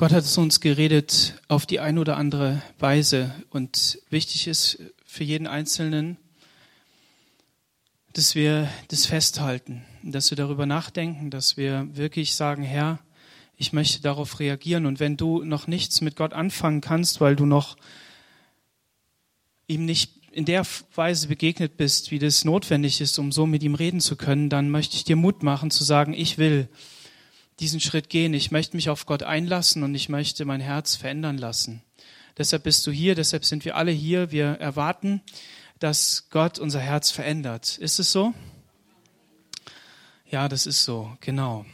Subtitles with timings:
[0.00, 5.24] Gott hat zu uns geredet auf die eine oder andere Weise und wichtig ist für
[5.24, 6.16] jeden Einzelnen,
[8.14, 13.00] dass wir das festhalten, dass wir darüber nachdenken, dass wir wirklich sagen, Herr,
[13.58, 14.86] ich möchte darauf reagieren.
[14.86, 17.76] Und wenn du noch nichts mit Gott anfangen kannst, weil du noch
[19.66, 20.64] ihm nicht in der
[20.94, 24.70] Weise begegnet bist, wie das notwendig ist, um so mit ihm reden zu können, dann
[24.70, 26.70] möchte ich dir Mut machen zu sagen, ich will
[27.60, 28.34] diesen Schritt gehen.
[28.34, 31.82] Ich möchte mich auf Gott einlassen und ich möchte mein Herz verändern lassen.
[32.38, 34.30] Deshalb bist du hier, deshalb sind wir alle hier.
[34.30, 35.20] Wir erwarten,
[35.78, 37.78] dass Gott unser Herz verändert.
[37.78, 38.34] Ist es so?
[40.30, 41.66] Ja, das ist so, genau.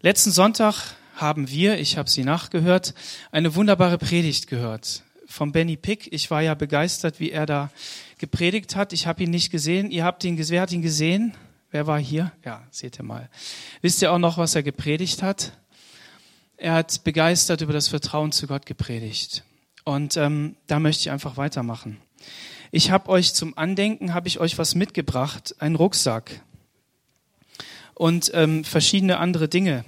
[0.00, 2.94] Letzten Sonntag haben wir, ich habe sie nachgehört,
[3.30, 6.12] eine wunderbare Predigt gehört von Benny Pick.
[6.12, 7.70] Ich war ja begeistert, wie er da
[8.18, 8.92] gepredigt hat.
[8.92, 9.90] Ich habe ihn nicht gesehen.
[9.90, 11.34] Ihr habt ihn, wer hat ihn gesehen?
[11.70, 12.32] Wer war hier?
[12.44, 13.28] Ja, seht ihr mal.
[13.80, 15.52] Wisst ihr auch noch, was er gepredigt hat?
[16.56, 19.44] Er hat begeistert über das Vertrauen zu Gott gepredigt.
[19.84, 21.98] Und ähm, da möchte ich einfach weitermachen.
[22.72, 26.42] Ich habe euch zum Andenken, habe ich euch was mitgebracht, einen Rucksack
[27.94, 29.84] und ähm, verschiedene andere Dinge.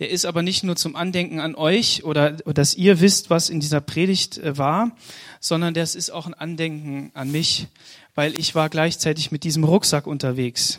[0.00, 3.60] Der ist aber nicht nur zum Andenken an euch oder, dass ihr wisst, was in
[3.60, 4.96] dieser Predigt äh, war,
[5.40, 7.68] sondern das ist auch ein Andenken an mich,
[8.14, 10.78] weil ich war gleichzeitig mit diesem Rucksack unterwegs.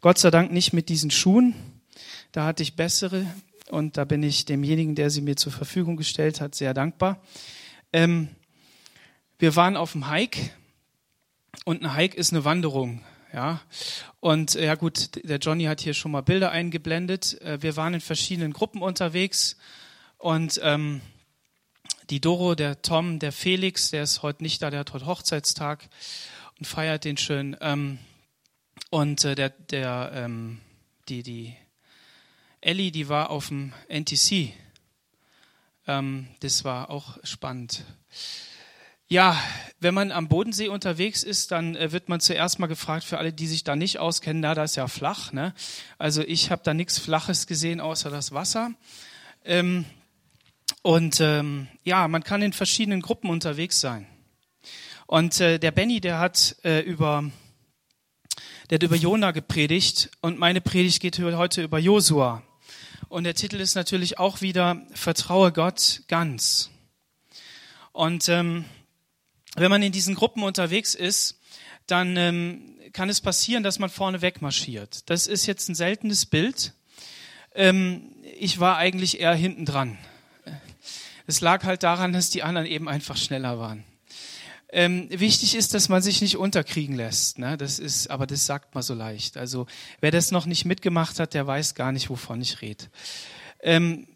[0.00, 1.54] Gott sei Dank nicht mit diesen Schuhen.
[2.32, 3.26] Da hatte ich bessere
[3.70, 7.22] und da bin ich demjenigen, der sie mir zur Verfügung gestellt hat, sehr dankbar.
[7.92, 8.28] Ähm,
[9.38, 10.50] wir waren auf dem Hike
[11.64, 13.02] und ein Hike ist eine Wanderung.
[13.32, 13.62] Ja,
[14.20, 17.40] und ja gut, der Johnny hat hier schon mal Bilder eingeblendet.
[17.40, 19.56] Äh, wir waren in verschiedenen Gruppen unterwegs
[20.18, 21.00] und ähm,
[22.10, 25.88] die Doro, der Tom, der Felix, der ist heute nicht da, der hat heute Hochzeitstag
[26.58, 27.56] und feiert den schön.
[27.62, 27.98] Ähm,
[28.92, 30.60] und äh, der, der, ähm,
[31.08, 31.56] die, die
[32.60, 34.52] Ellie, die war auf dem NTC.
[35.86, 37.86] Ähm, das war auch spannend.
[39.08, 39.42] Ja,
[39.80, 43.32] wenn man am Bodensee unterwegs ist, dann äh, wird man zuerst mal gefragt, für alle,
[43.32, 45.32] die sich da nicht auskennen, na, da ist ja flach.
[45.32, 45.54] Ne?
[45.96, 48.72] Also ich habe da nichts Flaches gesehen, außer das Wasser.
[49.42, 49.86] Ähm,
[50.82, 54.06] und ähm, ja, man kann in verschiedenen Gruppen unterwegs sein.
[55.06, 57.30] Und äh, der Benny, der hat äh, über
[58.70, 62.42] der hat über Jona gepredigt und meine Predigt geht heute über Josua.
[63.08, 66.70] Und der Titel ist natürlich auch wieder Vertraue Gott ganz.
[67.92, 68.64] Und ähm,
[69.54, 71.38] wenn man in diesen Gruppen unterwegs ist,
[71.86, 75.10] dann ähm, kann es passieren, dass man vorne wegmarschiert.
[75.10, 76.72] Das ist jetzt ein seltenes Bild.
[77.54, 79.98] Ähm, ich war eigentlich eher hinten dran.
[81.26, 83.84] Es lag halt daran, dass die anderen eben einfach schneller waren.
[84.74, 87.38] Ähm, wichtig ist, dass man sich nicht unterkriegen lässt.
[87.38, 87.58] Ne?
[87.58, 89.36] Das ist, aber das sagt man so leicht.
[89.36, 89.66] Also
[90.00, 92.86] wer das noch nicht mitgemacht hat, der weiß gar nicht, wovon ich rede.
[93.60, 94.06] Ähm,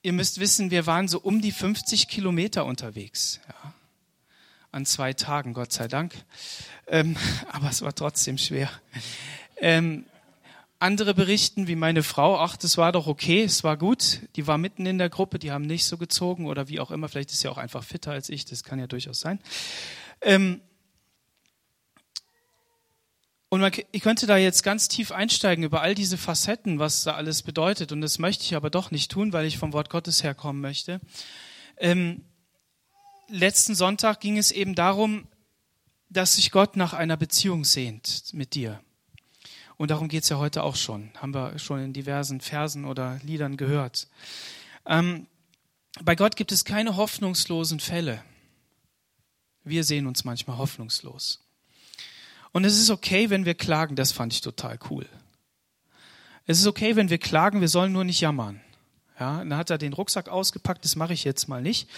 [0.00, 3.40] ihr müsst wissen, wir waren so um die 50 Kilometer unterwegs.
[3.46, 3.74] Ja?
[4.72, 6.14] An zwei Tagen, Gott sei Dank.
[6.86, 7.16] Ähm,
[7.52, 8.70] aber es war trotzdem schwer.
[9.58, 10.06] Ähm,
[10.78, 14.20] andere berichten, wie meine Frau, ach, das war doch okay, es war gut.
[14.36, 17.08] Die war mitten in der Gruppe, die haben nicht so gezogen oder wie auch immer.
[17.08, 19.40] Vielleicht ist sie auch einfach fitter als ich, das kann ja durchaus sein.
[20.20, 20.60] Ähm
[23.48, 27.14] und man, ich könnte da jetzt ganz tief einsteigen über all diese Facetten, was da
[27.14, 27.92] alles bedeutet.
[27.92, 31.00] Und das möchte ich aber doch nicht tun, weil ich vom Wort Gottes herkommen möchte.
[31.78, 32.24] Ähm
[33.28, 35.26] letzten Sonntag ging es eben darum,
[36.08, 38.80] dass sich Gott nach einer Beziehung sehnt mit dir.
[39.76, 41.10] Und darum geht es ja heute auch schon.
[41.16, 44.08] Haben wir schon in diversen Versen oder Liedern gehört.
[44.86, 45.26] Ähm,
[46.02, 48.22] bei Gott gibt es keine hoffnungslosen Fälle.
[49.64, 51.44] Wir sehen uns manchmal hoffnungslos.
[52.52, 53.96] Und es ist okay, wenn wir klagen.
[53.96, 55.06] Das fand ich total cool.
[56.46, 57.60] Es ist okay, wenn wir klagen.
[57.60, 58.60] Wir sollen nur nicht jammern.
[59.18, 61.88] Ja, dann hat er den Rucksack ausgepackt, das mache ich jetzt mal nicht.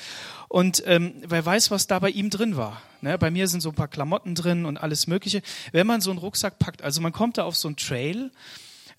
[0.46, 2.80] Und ähm, wer weiß, was da bei ihm drin war.
[3.00, 5.42] Ne, bei mir sind so ein paar Klamotten drin und alles Mögliche.
[5.72, 8.30] Wenn man so einen Rucksack packt, also man kommt da auf so einen Trail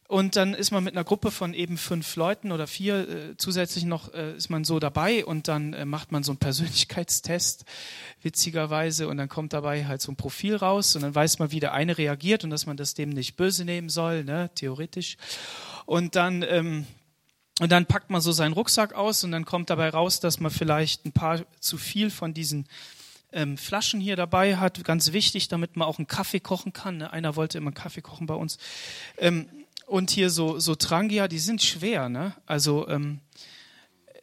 [0.09, 3.85] und dann ist man mit einer Gruppe von eben fünf Leuten oder vier äh, zusätzlich
[3.85, 7.63] noch äh, ist man so dabei und dann äh, macht man so einen Persönlichkeitstest
[8.21, 11.59] witzigerweise und dann kommt dabei halt so ein Profil raus und dann weiß man, wie
[11.59, 15.15] der eine reagiert und dass man das dem nicht böse nehmen soll, ne, theoretisch.
[15.85, 16.87] Und dann ähm,
[17.59, 20.51] und dann packt man so seinen Rucksack aus und dann kommt dabei raus, dass man
[20.51, 22.67] vielleicht ein paar zu viel von diesen
[23.31, 24.83] ähm, Flaschen hier dabei hat.
[24.83, 26.97] Ganz wichtig, damit man auch einen Kaffee kochen kann.
[26.97, 27.11] Ne?
[27.11, 28.57] Einer wollte immer einen Kaffee kochen bei uns.
[29.17, 29.47] Ähm,
[29.85, 32.09] und hier so, so Trangia, die sind schwer.
[32.09, 32.33] Ne?
[32.45, 33.19] Also ähm,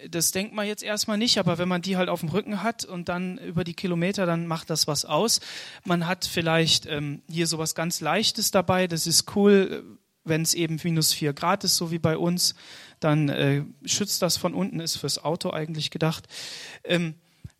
[0.08, 2.84] das denkt man jetzt erstmal nicht, aber wenn man die halt auf dem Rücken hat
[2.84, 5.40] und dann über die Kilometer, dann macht das was aus.
[5.84, 10.54] Man hat vielleicht ähm, hier so was ganz Leichtes dabei, das ist cool wenn es
[10.54, 12.54] eben minus vier Grad ist, so wie bei uns,
[13.00, 16.26] dann äh, schützt das von unten, ist fürs Auto eigentlich gedacht.
[16.84, 17.14] Ähm,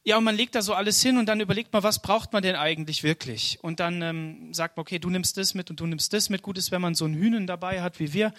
[0.09, 2.41] ja, und man legt da so alles hin und dann überlegt man, was braucht man
[2.41, 3.59] denn eigentlich wirklich?
[3.63, 6.43] Und dann ähm, sagt man, okay, du nimmst das mit und du nimmst das mit.
[6.43, 8.33] Gut ist, wenn man so einen Hühnen dabei hat wie wir,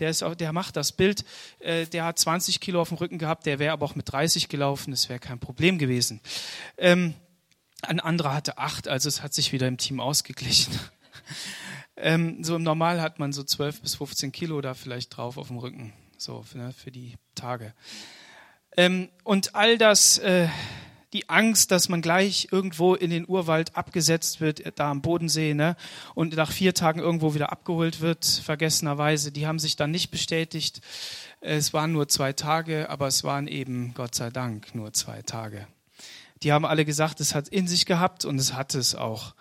[0.00, 1.24] der, ist auch, der macht das Bild,
[1.60, 4.48] äh, der hat 20 Kilo auf dem Rücken gehabt, der wäre aber auch mit 30
[4.48, 6.20] gelaufen, das wäre kein Problem gewesen.
[6.76, 7.14] Ähm,
[7.82, 10.76] ein anderer hatte acht, also es hat sich wieder im Team ausgeglichen.
[12.02, 15.48] Ähm, so im Normal hat man so 12 bis 15 Kilo da vielleicht drauf auf
[15.48, 17.74] dem Rücken, so ne, für die Tage.
[18.76, 20.18] Ähm, und all das...
[20.18, 20.48] Äh,
[21.12, 25.76] die Angst, dass man gleich irgendwo in den Urwald abgesetzt wird, da am Bodensee, ne,
[26.14, 30.80] und nach vier Tagen irgendwo wieder abgeholt wird, vergessenerweise, die haben sich dann nicht bestätigt.
[31.40, 35.66] Es waren nur zwei Tage, aber es waren eben, Gott sei Dank, nur zwei Tage.
[36.42, 39.34] Die haben alle gesagt, es hat in sich gehabt und es hatte es auch.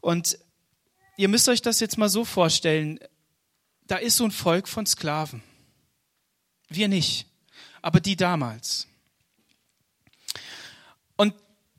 [0.00, 0.38] Und
[1.16, 2.98] ihr müsst euch das jetzt mal so vorstellen,
[3.86, 5.42] da ist so ein Volk von Sklaven.
[6.68, 7.26] Wir nicht,
[7.82, 8.88] aber die damals.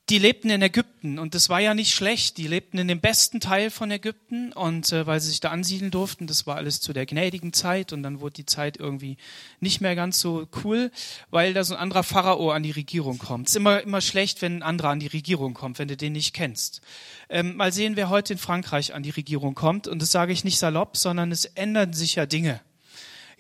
[0.10, 2.38] Die lebten in Ägypten und das war ja nicht schlecht.
[2.38, 5.92] Die lebten in dem besten Teil von Ägypten und äh, weil sie sich da ansiedeln
[5.92, 9.16] durften, das war alles zu der gnädigen Zeit und dann wurde die Zeit irgendwie
[9.62, 10.92] nicht mehr ganz so cool,
[11.30, 13.48] weil da so ein anderer Pharao an die Regierung kommt.
[13.48, 16.14] Es ist immer, immer schlecht, wenn ein anderer an die Regierung kommt, wenn du den
[16.14, 16.82] nicht kennst.
[17.30, 20.44] Ähm, mal sehen, wer heute in Frankreich an die Regierung kommt und das sage ich
[20.44, 22.60] nicht salopp, sondern es ändern sich ja Dinge.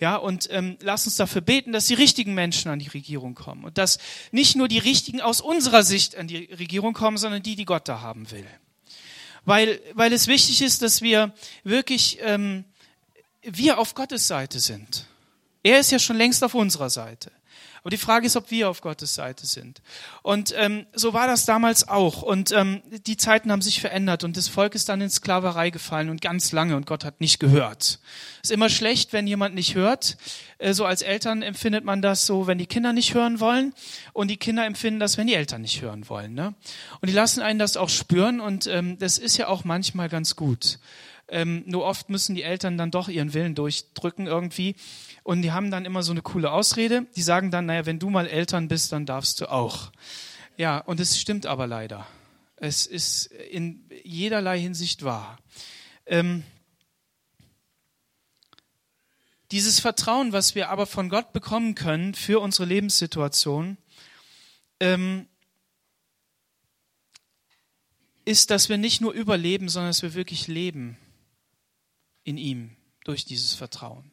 [0.03, 3.63] Ja, und ähm, lass uns dafür beten, dass die richtigen Menschen an die Regierung kommen
[3.63, 3.99] und dass
[4.33, 7.87] nicht nur die richtigen aus unserer Sicht an die Regierung kommen, sondern die, die Gott
[7.87, 8.45] da haben will.
[9.45, 11.33] Weil, weil es wichtig ist, dass wir
[11.63, 12.65] wirklich ähm,
[13.43, 15.05] wir auf Gottes Seite sind.
[15.63, 17.31] Er ist ja schon längst auf unserer Seite.
[17.83, 19.81] Aber die Frage ist, ob wir auf Gottes Seite sind.
[20.21, 22.21] Und ähm, so war das damals auch.
[22.21, 26.09] Und ähm, die Zeiten haben sich verändert und das Volk ist dann in Sklaverei gefallen
[26.09, 27.99] und ganz lange und Gott hat nicht gehört.
[28.41, 30.15] Ist immer schlecht, wenn jemand nicht hört.
[30.59, 33.73] Äh, so als Eltern empfindet man das so, wenn die Kinder nicht hören wollen
[34.13, 36.33] und die Kinder empfinden das, wenn die Eltern nicht hören wollen.
[36.33, 36.53] Ne?
[37.01, 40.37] Und die lassen einen das auch spüren und ähm, das ist ja auch manchmal ganz
[40.37, 40.79] gut.
[41.27, 44.75] Ähm, nur oft müssen die Eltern dann doch ihren Willen durchdrücken irgendwie.
[45.23, 47.07] Und die haben dann immer so eine coole Ausrede.
[47.15, 49.91] Die sagen dann, naja, wenn du mal Eltern bist, dann darfst du auch.
[50.57, 52.05] Ja, und es stimmt aber leider.
[52.57, 55.37] Es ist in jederlei Hinsicht wahr.
[56.05, 56.43] Ähm,
[59.51, 63.77] dieses Vertrauen, was wir aber von Gott bekommen können für unsere Lebenssituation,
[64.79, 65.27] ähm,
[68.25, 70.97] ist, dass wir nicht nur überleben, sondern dass wir wirklich leben
[72.23, 74.12] in ihm durch dieses Vertrauen.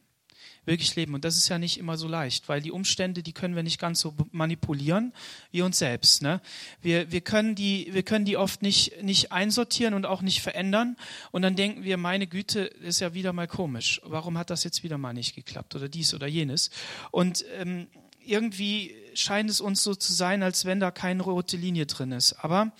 [0.63, 1.15] Wirklich leben.
[1.15, 3.79] Und das ist ja nicht immer so leicht, weil die Umstände, die können wir nicht
[3.79, 5.11] ganz so manipulieren
[5.51, 6.21] wie uns selbst.
[6.21, 6.39] Ne?
[6.81, 10.97] Wir, wir, können die, wir können die oft nicht, nicht einsortieren und auch nicht verändern.
[11.31, 14.01] Und dann denken wir, meine Güte, ist ja wieder mal komisch.
[14.03, 15.75] Warum hat das jetzt wieder mal nicht geklappt?
[15.75, 16.69] Oder dies oder jenes.
[17.09, 17.87] Und ähm,
[18.23, 22.33] irgendwie scheint es uns so zu sein, als wenn da keine rote Linie drin ist.
[22.33, 22.71] Aber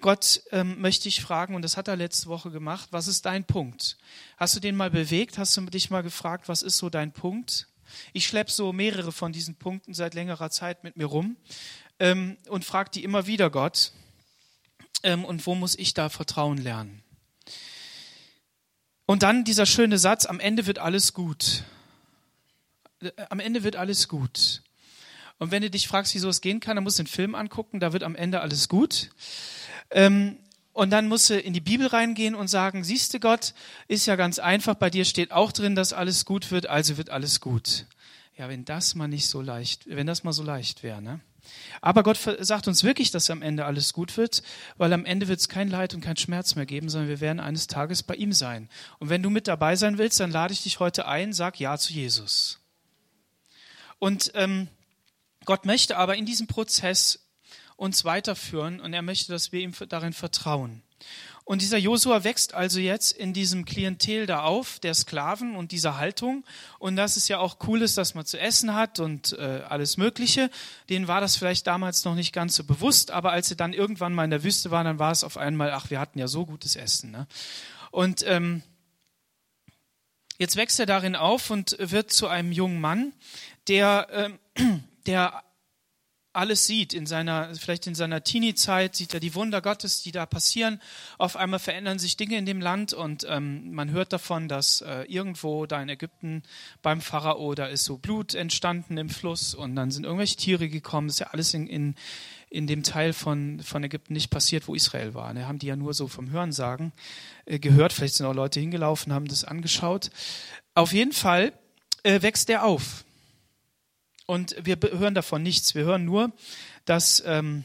[0.00, 3.44] Gott ähm, möchte ich fragen, und das hat er letzte Woche gemacht, was ist dein
[3.44, 3.96] Punkt?
[4.36, 5.38] Hast du den mal bewegt?
[5.38, 7.68] Hast du dich mal gefragt, was ist so dein Punkt?
[8.12, 11.36] Ich schleppe so mehrere von diesen Punkten seit längerer Zeit mit mir rum
[11.98, 13.92] ähm, und frage die immer wieder Gott.
[15.02, 17.02] Ähm, und wo muss ich da Vertrauen lernen?
[19.06, 21.64] Und dann dieser schöne Satz, am Ende wird alles gut.
[23.00, 24.62] Äh, am Ende wird alles gut.
[25.38, 27.80] Und wenn du dich fragst, wieso es gehen kann, dann musst du den Film angucken,
[27.80, 29.10] da wird am Ende alles gut.
[29.90, 30.36] Ähm,
[30.72, 33.54] und dann musst du in die Bibel reingehen und sagen, siehste Gott,
[33.88, 37.10] ist ja ganz einfach, bei dir steht auch drin, dass alles gut wird, also wird
[37.10, 37.86] alles gut.
[38.36, 41.20] Ja, wenn das mal nicht so leicht, wenn das mal so leicht wäre, ne?
[41.80, 44.42] Aber Gott sagt uns wirklich, dass am Ende alles gut wird,
[44.76, 47.40] weil am Ende wird es kein Leid und kein Schmerz mehr geben, sondern wir werden
[47.40, 48.68] eines Tages bei ihm sein.
[48.98, 51.76] Und wenn du mit dabei sein willst, dann lade ich dich heute ein, sag Ja
[51.78, 52.60] zu Jesus.
[53.98, 54.68] Und ähm,
[55.44, 57.29] Gott möchte aber in diesem Prozess
[57.80, 60.82] uns weiterführen und er möchte, dass wir ihm darin vertrauen.
[61.44, 65.96] Und dieser Josua wächst also jetzt in diesem Klientel da auf, der Sklaven und dieser
[65.96, 66.44] Haltung.
[66.78, 69.96] Und das ist ja auch cool ist, dass man zu essen hat und äh, alles
[69.96, 70.50] Mögliche.
[70.90, 74.12] Denen war das vielleicht damals noch nicht ganz so bewusst, aber als sie dann irgendwann
[74.12, 76.44] mal in der Wüste waren, dann war es auf einmal, ach, wir hatten ja so
[76.44, 77.10] gutes Essen.
[77.10, 77.26] Ne?
[77.90, 78.62] Und ähm,
[80.38, 83.14] jetzt wächst er darin auf und wird zu einem jungen Mann,
[83.68, 84.62] der, äh,
[85.06, 85.42] der
[86.32, 90.26] alles sieht, in seiner, vielleicht in seiner Teenie-Zeit sieht er die Wunder Gottes, die da
[90.26, 90.80] passieren.
[91.18, 95.02] Auf einmal verändern sich Dinge in dem Land und ähm, man hört davon, dass äh,
[95.04, 96.42] irgendwo da in Ägypten
[96.82, 101.08] beim Pharao, da ist so Blut entstanden im Fluss und dann sind irgendwelche Tiere gekommen.
[101.08, 101.94] Das ist ja alles in, in,
[102.48, 105.34] in dem Teil von, von Ägypten nicht passiert, wo Israel war.
[105.34, 106.92] Da haben die ja nur so vom Hörensagen
[107.44, 107.92] äh, gehört.
[107.92, 110.10] Vielleicht sind auch Leute hingelaufen, haben das angeschaut.
[110.74, 111.52] Auf jeden Fall
[112.04, 113.04] äh, wächst er auf.
[114.30, 115.74] Und wir hören davon nichts.
[115.74, 116.30] Wir hören nur,
[116.84, 117.64] dass ähm,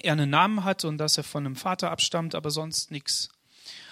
[0.00, 3.28] er einen Namen hat und dass er von einem Vater abstammt, aber sonst nichts.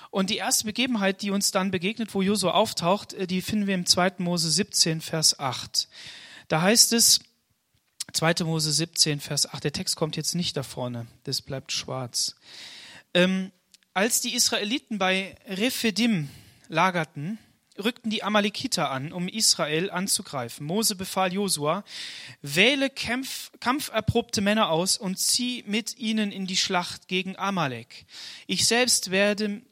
[0.09, 3.75] Und die erste Begebenheit, die uns dann begegnet, wo Josua auftaucht, äh, die finden wir
[3.75, 4.15] im 2.
[4.21, 5.91] Mose 17, Vers 8.
[6.49, 7.21] Da heißt es,
[8.15, 8.45] 2.
[8.45, 12.35] Mose 17, Vers 8, der Text kommt jetzt nicht da vorne, das bleibt schwarz.
[13.13, 13.53] Ähm,
[13.93, 16.31] als die Israeliten bei Rephidim
[16.69, 17.39] lagerten,
[17.83, 20.67] rückten die Amalekiter an, um Israel anzugreifen.
[20.67, 21.85] Mose befahl Josua,
[22.43, 28.07] wähle Kampf, kampferprobte Männer aus und zieh mit ihnen in die Schlacht gegen Amalek.
[28.47, 29.63] Ich selbst werde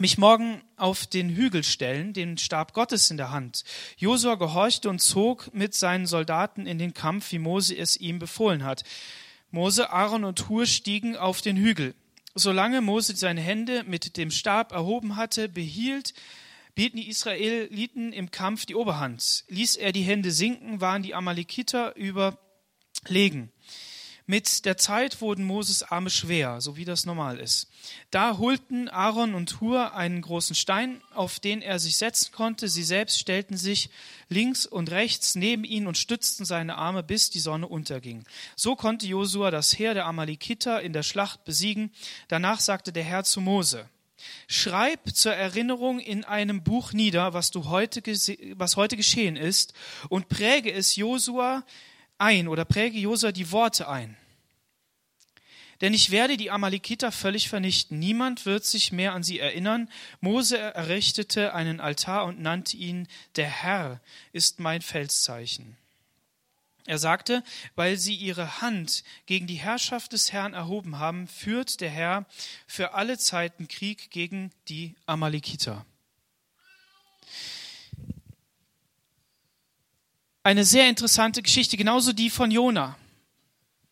[0.00, 3.64] mich morgen auf den Hügel stellen, den Stab Gottes in der Hand.
[3.96, 8.64] Josua gehorchte und zog mit seinen Soldaten in den Kampf, wie Mose es ihm befohlen
[8.64, 8.84] hat.
[9.50, 11.94] Mose, Aaron und Hur stiegen auf den Hügel.
[12.34, 16.14] Solange Mose seine Hände mit dem Stab erhoben hatte, behielt
[16.78, 19.42] behielten die Israeliten im Kampf die Oberhand.
[19.48, 23.50] Ließ er die Hände sinken, waren die Amalekiter überlegen.
[24.26, 27.68] Mit der Zeit wurden Moses Arme schwer, so wie das normal ist.
[28.12, 32.68] Da holten Aaron und Hur einen großen Stein, auf den er sich setzen konnte.
[32.68, 33.90] Sie selbst stellten sich
[34.28, 38.22] links und rechts neben ihn und stützten seine Arme, bis die Sonne unterging.
[38.54, 41.90] So konnte Josua das Heer der Amalekiter in der Schlacht besiegen.
[42.28, 43.88] Danach sagte der Herr zu Mose,
[44.46, 48.02] Schreib zur Erinnerung in einem Buch nieder, was du heute,
[48.56, 49.74] was heute geschehen ist,
[50.08, 51.64] und präge es Josua
[52.18, 54.16] ein oder präge Josua die Worte ein.
[55.80, 57.98] Denn ich werde die Amalekiter völlig vernichten.
[57.98, 59.88] Niemand wird sich mehr an sie erinnern.
[60.20, 63.06] Mose errichtete einen Altar und nannte ihn,
[63.36, 64.00] der Herr
[64.32, 65.76] ist mein Felszeichen.
[66.88, 67.44] Er sagte,
[67.76, 72.26] weil sie ihre Hand gegen die Herrschaft des Herrn erhoben haben, führt der Herr
[72.66, 75.86] für alle Zeiten Krieg gegen die Amalekiter.
[80.48, 82.96] eine sehr interessante Geschichte, genauso die von Jona.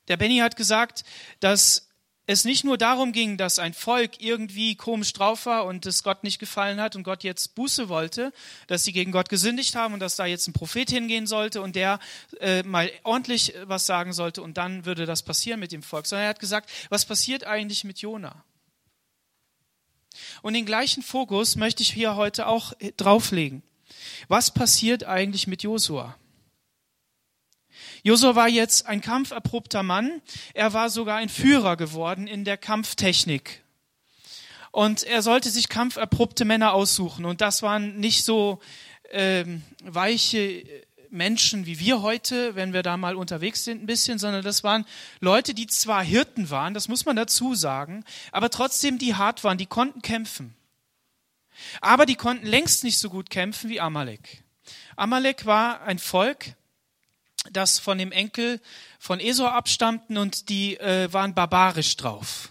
[0.09, 1.05] Der Benny hat gesagt,
[1.39, 1.86] dass
[2.27, 6.25] es nicht nur darum ging, dass ein Volk irgendwie komisch drauf war und es Gott
[6.25, 8.33] nicht gefallen hat und Gott jetzt Buße wollte,
[8.67, 11.77] dass sie gegen Gott gesündigt haben und dass da jetzt ein Prophet hingehen sollte und
[11.77, 12.01] der
[12.41, 16.25] äh, mal ordentlich was sagen sollte und dann würde das passieren mit dem Volk, sondern
[16.25, 18.45] er hat gesagt, was passiert eigentlich mit Jona?
[20.43, 23.63] Und den gleichen Fokus möchte ich hier heute auch drauflegen.
[24.29, 26.17] Was passiert eigentlich mit Josua?
[28.03, 30.23] Josua war jetzt ein kampferprobter Mann.
[30.55, 33.63] Er war sogar ein Führer geworden in der Kampftechnik.
[34.71, 37.25] Und er sollte sich kampferprobte Männer aussuchen.
[37.25, 38.61] Und das waren nicht so
[39.11, 40.65] ähm, weiche
[41.11, 44.85] Menschen wie wir heute, wenn wir da mal unterwegs sind ein bisschen, sondern das waren
[45.21, 49.59] Leute, die zwar Hirten waren, das muss man dazu sagen, aber trotzdem die hart waren,
[49.59, 50.55] die konnten kämpfen.
[51.81, 54.43] Aber die konnten längst nicht so gut kämpfen wie Amalek.
[54.97, 56.55] Amalek war ein Volk,
[57.53, 58.61] das von dem Enkel
[58.99, 62.51] von Esau abstammten und die äh, waren barbarisch drauf.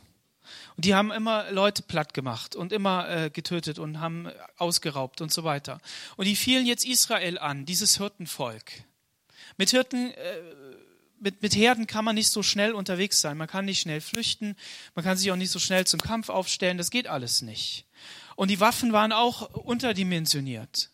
[0.76, 5.32] Und die haben immer Leute platt gemacht und immer äh, getötet und haben ausgeraubt und
[5.32, 5.80] so weiter.
[6.18, 8.72] Und die fielen jetzt Israel an, dieses Hirtenvolk.
[9.58, 10.42] Mit Hirten, äh,
[11.20, 13.38] mit, mit Herden kann man nicht so schnell unterwegs sein.
[13.38, 14.58] Man kann nicht schnell flüchten.
[14.96, 16.78] Man kann sich auch nicht so schnell zum Kampf aufstellen.
[16.78, 17.86] Das geht alles nicht.
[18.36, 20.90] Und die Waffen waren auch unterdimensioniert.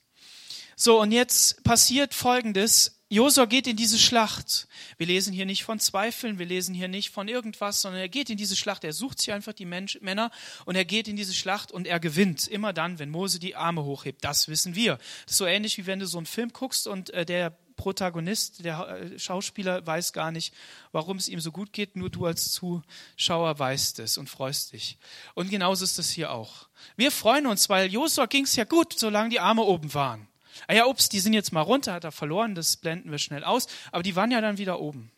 [0.76, 3.01] So, und jetzt passiert Folgendes.
[3.12, 4.70] Josua geht in diese Schlacht.
[4.98, 8.30] Wir lesen hier nicht von Zweifeln, wir lesen hier nicht von irgendwas, sondern er geht
[8.30, 8.86] in diese Schlacht.
[8.86, 10.32] Er sucht sich einfach die Mensch, Männer
[10.64, 12.48] und er geht in diese Schlacht und er gewinnt.
[12.48, 14.24] Immer dann, wenn Mose die Arme hochhebt.
[14.24, 14.96] Das wissen wir.
[15.26, 18.64] Das ist so ähnlich wie wenn du so einen Film guckst und äh, der Protagonist,
[18.64, 20.54] der äh, Schauspieler weiß gar nicht,
[20.94, 21.98] warum es ihm so gut geht.
[21.98, 24.98] Nur du als Zuschauer weißt es und freust dich.
[25.34, 26.70] Und genauso ist das hier auch.
[26.96, 30.31] Wir freuen uns, weil Josua ging es ja gut, solange die Arme oben waren.
[30.68, 33.44] Ah ja, ups, die sind jetzt mal runter, hat er verloren, das blenden wir schnell
[33.44, 33.68] aus.
[33.92, 35.12] Aber die waren ja dann wieder oben.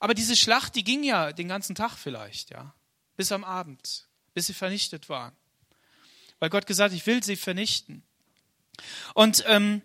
[0.00, 2.74] Aber diese Schlacht, die ging ja den ganzen Tag vielleicht, ja.
[3.16, 5.32] Bis am Abend, bis sie vernichtet waren.
[6.40, 8.02] Weil Gott gesagt, ich will sie vernichten.
[9.14, 9.82] Und, ähm,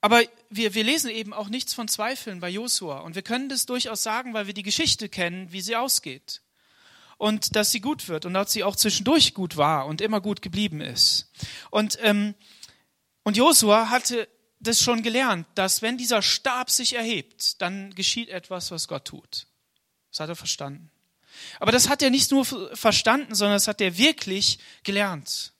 [0.00, 3.00] aber wir, wir lesen eben auch nichts von Zweifeln bei Josua.
[3.00, 6.42] Und wir können das durchaus sagen, weil wir die Geschichte kennen, wie sie ausgeht.
[7.16, 10.42] Und dass sie gut wird und dass sie auch zwischendurch gut war und immer gut
[10.42, 11.30] geblieben ist.
[11.70, 12.34] Und ähm,
[13.24, 14.28] und Josua hatte
[14.60, 19.46] das schon gelernt, dass wenn dieser Stab sich erhebt, dann geschieht etwas, was Gott tut.
[20.10, 20.90] Das hat er verstanden.
[21.58, 22.44] Aber das hat er nicht nur
[22.76, 25.52] verstanden, sondern das hat er wirklich gelernt.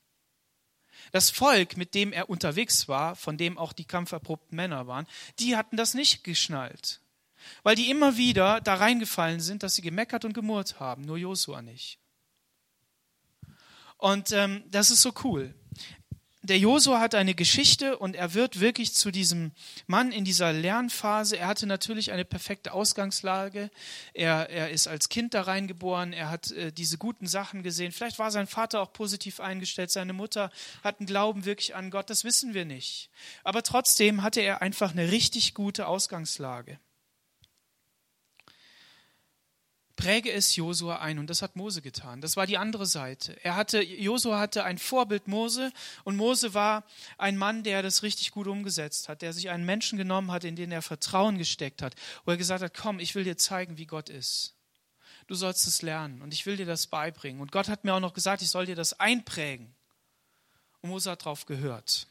[1.10, 5.06] Das Volk, mit dem er unterwegs war, von dem auch die kampferprobten Männer waren,
[5.38, 7.00] die hatten das nicht geschnallt.
[7.62, 11.62] Weil die immer wieder da reingefallen sind, dass sie gemeckert und gemurrt haben, nur Josua
[11.62, 11.98] nicht.
[13.96, 15.54] Und ähm, das ist so cool.
[16.44, 19.52] Der Josua hat eine Geschichte und er wird wirklich zu diesem
[19.86, 21.38] Mann in dieser Lernphase.
[21.38, 23.70] Er hatte natürlich eine perfekte Ausgangslage.
[24.12, 26.12] Er, er ist als Kind da reingeboren.
[26.12, 27.92] Er hat äh, diese guten Sachen gesehen.
[27.92, 29.90] Vielleicht war sein Vater auch positiv eingestellt.
[29.90, 30.50] Seine Mutter
[30.82, 32.10] hat einen Glauben wirklich an Gott.
[32.10, 33.08] Das wissen wir nicht.
[33.42, 36.78] Aber trotzdem hatte er einfach eine richtig gute Ausgangslage.
[39.96, 41.18] Präge es Josua ein.
[41.18, 42.20] Und das hat Mose getan.
[42.20, 43.36] Das war die andere Seite.
[43.44, 45.72] Er hatte, Josua hatte ein Vorbild Mose
[46.04, 46.84] und Mose war
[47.18, 50.56] ein Mann, der das richtig gut umgesetzt hat, der sich einen Menschen genommen hat, in
[50.56, 53.86] den er Vertrauen gesteckt hat, wo er gesagt hat, komm, ich will dir zeigen, wie
[53.86, 54.54] Gott ist.
[55.26, 57.40] Du sollst es lernen und ich will dir das beibringen.
[57.40, 59.74] Und Gott hat mir auch noch gesagt, ich soll dir das einprägen.
[60.82, 62.06] Und Mose hat darauf gehört.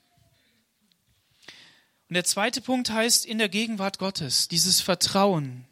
[2.09, 5.65] Und der zweite Punkt heißt in der Gegenwart Gottes, dieses Vertrauen,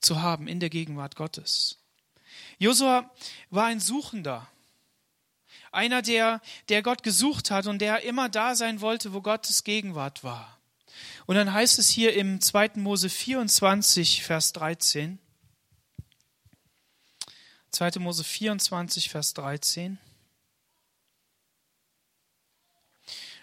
[0.00, 1.78] zu haben in der Gegenwart Gottes.
[2.58, 3.10] Josua
[3.50, 4.46] war ein Suchender.
[5.72, 10.24] Einer, der, der Gott gesucht hat und der immer da sein wollte, wo Gottes Gegenwart
[10.24, 10.58] war.
[11.26, 12.72] Und dann heißt es hier im 2.
[12.76, 15.18] Mose 24, Vers 13.
[17.70, 18.00] 2.
[18.00, 19.98] Mose 24, Vers 13.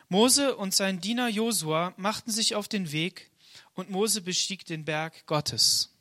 [0.10, 3.30] Mose und sein Diener Josua machten sich auf den Weg
[3.74, 5.97] und Mose bestieg den Berg Gottes.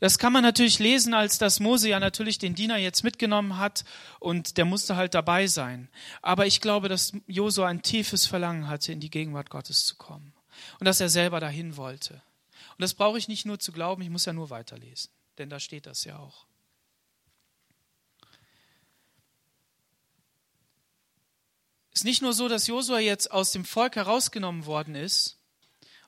[0.00, 3.84] Das kann man natürlich lesen, als dass Mose ja natürlich den Diener jetzt mitgenommen hat
[4.18, 5.88] und der musste halt dabei sein.
[6.22, 10.32] Aber ich glaube, dass Josua ein tiefes Verlangen hatte, in die Gegenwart Gottes zu kommen
[10.80, 12.14] und dass er selber dahin wollte.
[12.14, 15.60] Und das brauche ich nicht nur zu glauben, ich muss ja nur weiterlesen, denn da
[15.60, 16.46] steht das ja auch.
[21.92, 25.37] Es ist nicht nur so, dass Josua jetzt aus dem Volk herausgenommen worden ist,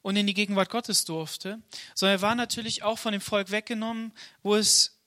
[0.02, 1.60] und in die Gegenwart Gottes durfte,
[1.94, 4.98] sondern er war natürlich auch von dem Volk weggenommen, wo es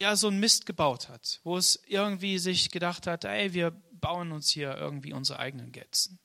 [0.00, 4.32] ja so einen Mist gebaut hat, wo es irgendwie sich gedacht hat, ey, wir bauen
[4.32, 6.18] uns hier irgendwie unsere eigenen Götzen.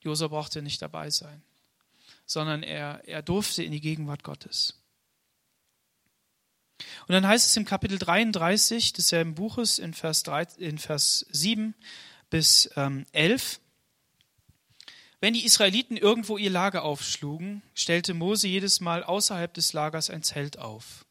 [0.00, 1.42] Josua brauchte nicht dabei sein,
[2.26, 4.74] sondern er, er durfte in die Gegenwart Gottes.
[7.08, 11.74] Und dann heißt es im Kapitel 33 desselben Buches in Vers, 3, in Vers 7
[12.30, 13.60] bis ähm, 11,
[15.20, 20.22] wenn die Israeliten irgendwo ihr Lager aufschlugen, stellte Mose jedes Mal außerhalb des Lagers ein
[20.22, 21.04] Zelt auf.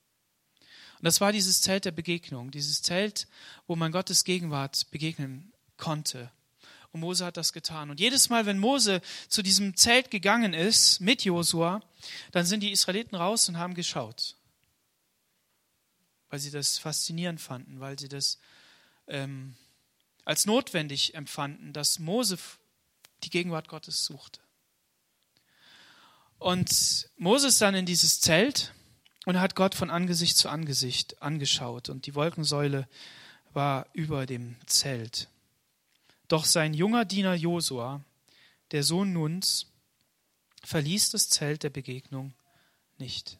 [0.99, 3.27] Und das war dieses Zelt der Begegnung, dieses Zelt,
[3.67, 6.31] wo man Gottes Gegenwart begegnen konnte.
[6.91, 7.89] Und Mose hat das getan.
[7.89, 11.81] Und jedes Mal, wenn Mose zu diesem Zelt gegangen ist mit Josua,
[12.31, 14.35] dann sind die Israeliten raus und haben geschaut,
[16.29, 18.39] weil sie das faszinierend fanden, weil sie das
[19.07, 19.55] ähm,
[20.25, 22.39] als notwendig empfanden, dass Mose
[23.23, 24.39] die Gegenwart Gottes suchte.
[26.39, 28.73] Und Moses dann in dieses Zelt
[29.25, 32.87] und hat Gott von Angesicht zu Angesicht angeschaut und die Wolkensäule
[33.53, 35.29] war über dem Zelt.
[36.27, 38.03] Doch sein junger Diener Josua,
[38.71, 39.67] der Sohn Nuns,
[40.63, 42.33] verließ das Zelt der Begegnung
[42.97, 43.39] nicht.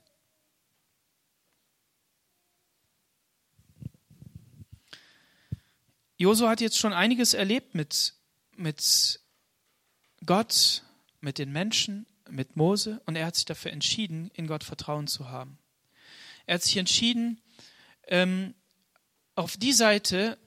[6.18, 8.16] Josua hat jetzt schon einiges erlebt mit,
[8.56, 9.20] mit
[10.26, 10.84] Gott,
[11.22, 15.30] mit den Menschen, mit Mose und er hat sich dafür entschieden, in Gott Vertrauen zu
[15.30, 15.58] haben.
[16.46, 17.42] Er hat sich entschieden,
[18.08, 18.54] ähm,
[19.36, 20.38] auf die Seite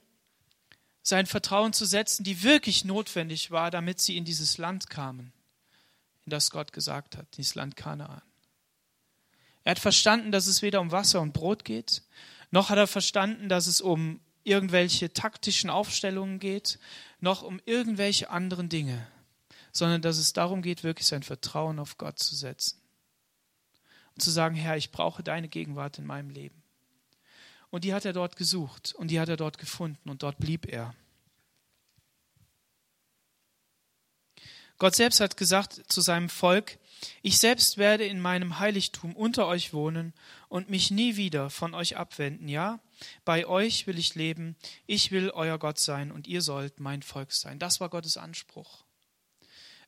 [1.03, 5.33] sein Vertrauen zu setzen, die wirklich notwendig war, damit sie in dieses Land kamen,
[6.25, 8.21] in das Gott gesagt hat, dieses Land Kanaan.
[9.63, 12.03] Er hat verstanden, dass es weder um Wasser und Brot geht,
[12.51, 16.79] noch hat er verstanden, dass es um irgendwelche taktischen Aufstellungen geht,
[17.19, 19.07] noch um irgendwelche anderen Dinge
[19.71, 22.79] sondern dass es darum geht, wirklich sein Vertrauen auf Gott zu setzen.
[24.15, 26.61] Und zu sagen, Herr, ich brauche deine Gegenwart in meinem Leben.
[27.69, 30.67] Und die hat er dort gesucht und die hat er dort gefunden und dort blieb
[30.67, 30.93] er.
[34.77, 36.79] Gott selbst hat gesagt zu seinem Volk,
[37.21, 40.11] ich selbst werde in meinem Heiligtum unter euch wohnen
[40.49, 42.47] und mich nie wieder von euch abwenden.
[42.47, 42.79] Ja,
[43.23, 44.55] bei euch will ich leben,
[44.87, 47.59] ich will euer Gott sein und ihr sollt mein Volk sein.
[47.59, 48.83] Das war Gottes Anspruch.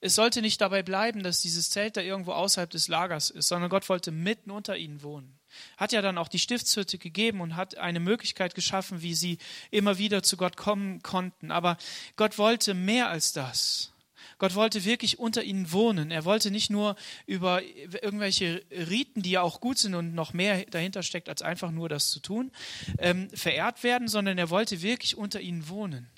[0.06, 3.70] Es sollte nicht dabei bleiben, dass dieses Zelt da irgendwo außerhalb des Lagers ist, sondern
[3.70, 5.40] Gott wollte mitten unter ihnen wohnen.
[5.78, 9.38] Hat ja dann auch die Stiftshütte gegeben und hat eine Möglichkeit geschaffen, wie sie
[9.72, 11.52] immer wieder zu Gott kommen konnten.
[11.52, 11.78] Aber
[12.18, 13.94] Gott wollte mehr als das.
[14.40, 16.12] Gott wollte wirklich unter ihnen wohnen.
[16.12, 20.66] Er wollte nicht nur über irgendwelche Riten, die ja auch gut sind und noch mehr
[20.66, 22.52] dahinter steckt, als einfach nur das zu tun,
[22.98, 26.10] ähm, verehrt werden, sondern er wollte wirklich unter ihnen wohnen.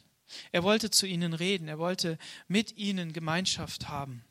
[0.51, 4.23] Er wollte zu ihnen reden, er wollte mit ihnen Gemeinschaft haben.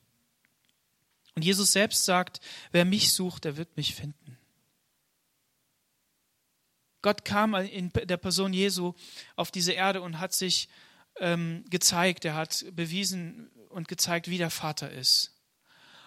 [1.34, 2.40] Und Jesus selbst sagt,
[2.72, 4.38] wer mich sucht, der wird mich finden.
[7.02, 8.94] Gott kam in der Person Jesu
[9.36, 10.68] auf diese Erde und hat sich
[11.20, 15.34] ähm, gezeigt, er hat bewiesen und gezeigt, wie der Vater ist.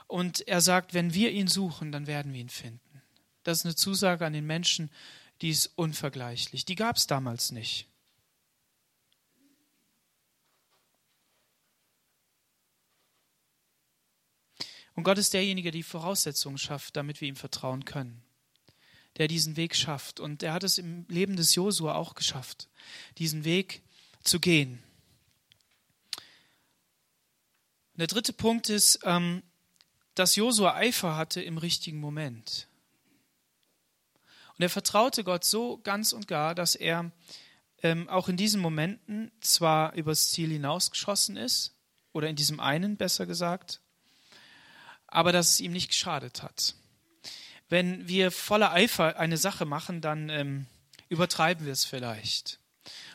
[0.08, 3.02] Und er sagt, wenn wir ihn suchen, dann werden wir ihn finden.
[3.44, 4.90] Das ist eine Zusage an den Menschen,
[5.42, 6.66] die ist unvergleichlich.
[6.66, 7.88] Die gab es damals nicht.
[14.98, 18.24] Und Gott ist derjenige, der die Voraussetzungen schafft, damit wir ihm vertrauen können.
[19.18, 20.20] Der diesen Weg schafft.
[20.20, 22.68] Und er hat es im Leben des Josua auch geschafft,
[23.20, 23.84] diesen Weg
[24.24, 24.82] zu gehen.
[27.94, 29.44] Und der dritte Punkt ist, ähm,
[30.16, 32.68] dass Josua Eifer hatte im richtigen Moment.
[34.58, 37.12] Und er vertraute Gott so ganz und gar, dass er
[37.84, 41.76] ähm, auch in diesen Momenten zwar übers Ziel hinausgeschossen ist,
[42.14, 43.80] oder in diesem einen besser gesagt,
[45.08, 46.76] aber dass es ihm nicht geschadet hat.
[47.70, 50.66] Wenn wir voller Eifer eine Sache machen, dann ähm,
[51.10, 52.60] übertreiben wir es vielleicht.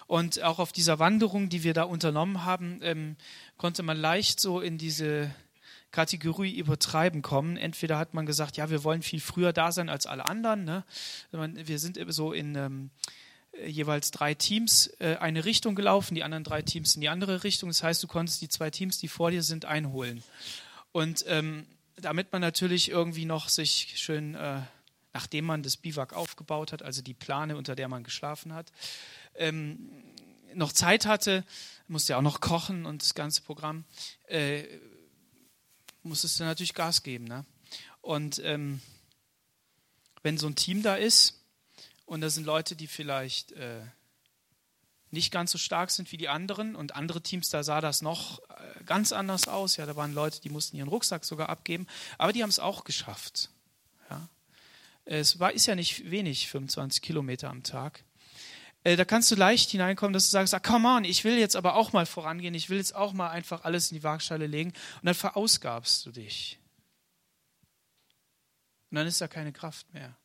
[0.07, 3.16] Und auch auf dieser Wanderung, die wir da unternommen haben, ähm,
[3.57, 5.35] konnte man leicht so in diese
[5.90, 7.57] Kategorie übertreiben kommen.
[7.57, 10.64] Entweder hat man gesagt, ja, wir wollen viel früher da sein als alle anderen.
[10.64, 10.85] Ne?
[11.31, 12.90] Wir sind so in ähm,
[13.66, 17.68] jeweils drei Teams äh, eine Richtung gelaufen, die anderen drei Teams in die andere Richtung.
[17.68, 20.22] Das heißt, du konntest die zwei Teams, die vor dir sind, einholen.
[20.92, 24.61] Und ähm, damit man natürlich irgendwie noch sich schön, äh,
[25.12, 28.72] nachdem man das Biwak aufgebaut hat, also die Plane, unter der man geschlafen hat,
[29.35, 29.90] ähm,
[30.55, 31.44] noch Zeit hatte,
[31.88, 33.85] musste ja auch noch kochen und das ganze Programm,
[34.28, 34.64] äh,
[36.02, 37.24] musstest du natürlich Gas geben.
[37.24, 37.44] Ne?
[38.00, 38.81] Und ähm,
[40.22, 41.42] wenn so ein Team da ist
[42.07, 43.81] und da sind Leute, die vielleicht äh,
[45.12, 48.40] nicht ganz so stark sind wie die anderen und andere Teams, da sah das noch
[48.48, 49.77] äh, ganz anders aus.
[49.77, 51.87] Ja, da waren Leute, die mussten ihren Rucksack sogar abgeben,
[52.18, 53.51] aber die haben es auch geschafft.
[54.09, 54.29] Ja.
[55.05, 58.05] Es war, ist ja nicht wenig, 25 Kilometer am Tag.
[58.85, 61.57] Äh, da kannst du leicht hineinkommen, dass du sagst, ah, come on, ich will jetzt
[61.57, 64.70] aber auch mal vorangehen, ich will jetzt auch mal einfach alles in die Waagschale legen
[64.70, 66.59] und dann verausgabst du dich.
[68.90, 70.16] Und dann ist da keine Kraft mehr.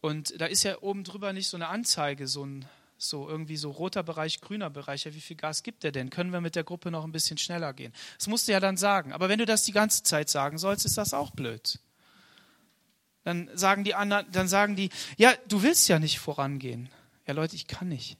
[0.00, 3.70] Und da ist ja oben drüber nicht so eine Anzeige, so ein so irgendwie so
[3.70, 6.10] roter Bereich, grüner Bereich, ja, wie viel Gas gibt der denn?
[6.10, 7.92] Können wir mit der Gruppe noch ein bisschen schneller gehen?
[8.18, 9.12] Das musst du ja dann sagen.
[9.12, 11.78] Aber wenn du das die ganze Zeit sagen sollst, ist das auch blöd.
[13.24, 16.90] Dann sagen die anderen, dann sagen die, ja, du willst ja nicht vorangehen.
[17.26, 18.18] Ja, Leute, ich kann nicht.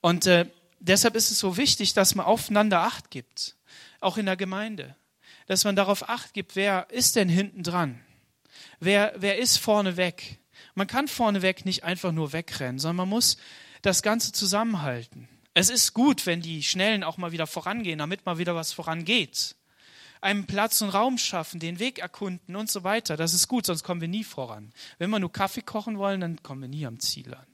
[0.00, 0.46] Und äh,
[0.78, 3.56] deshalb ist es so wichtig, dass man aufeinander Acht gibt,
[4.00, 4.96] auch in der Gemeinde,
[5.46, 8.00] dass man darauf Acht gibt, wer ist denn hinten dran?
[8.80, 10.38] Wer, wer ist vorne weg?
[10.78, 13.36] Man kann vorneweg nicht einfach nur wegrennen, sondern man muss
[13.82, 15.28] das Ganze zusammenhalten.
[15.52, 19.56] Es ist gut, wenn die Schnellen auch mal wieder vorangehen, damit mal wieder was vorangeht.
[20.20, 23.16] Einem Platz und Raum schaffen, den Weg erkunden und so weiter.
[23.16, 24.72] Das ist gut, sonst kommen wir nie voran.
[24.98, 27.46] Wenn wir nur Kaffee kochen wollen, dann kommen wir nie am Ziel an.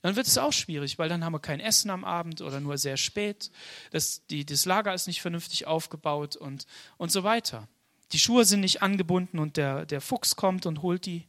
[0.00, 2.78] Dann wird es auch schwierig, weil dann haben wir kein Essen am Abend oder nur
[2.78, 3.50] sehr spät.
[3.90, 7.68] Das, die, das Lager ist nicht vernünftig aufgebaut und, und so weiter.
[8.12, 11.26] Die Schuhe sind nicht angebunden und der, der Fuchs kommt und holt die.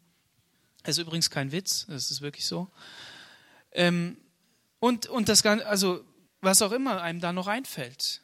[0.84, 2.70] Das ist übrigens kein Witz, das ist wirklich so.
[3.72, 4.18] Ähm,
[4.80, 6.04] und, und das Ganze, also
[6.42, 8.22] was auch immer einem da noch einfällt.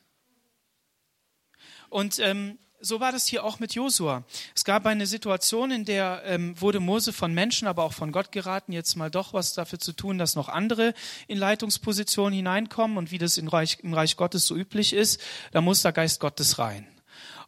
[1.89, 4.23] Und ähm, so war das hier auch mit Josua.
[4.55, 8.31] Es gab eine Situation, in der ähm, wurde Mose von Menschen, aber auch von Gott
[8.31, 10.93] geraten, jetzt mal doch was dafür zu tun, dass noch andere
[11.27, 12.97] in Leitungspositionen hineinkommen.
[12.97, 16.19] Und wie das im Reich, im Reich Gottes so üblich ist, da muss der Geist
[16.19, 16.87] Gottes rein.